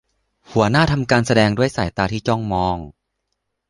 [0.51, 2.77] หัวหน้าทำการแสดงด้วยสายตาที่จ้องมอง